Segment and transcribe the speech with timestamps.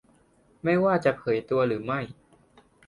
[0.63, 1.99] ไม่ว่าจะเผยตัวหรือไม่